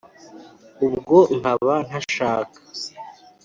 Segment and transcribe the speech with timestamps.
[0.85, 2.57] ubwo nkaba ntashaka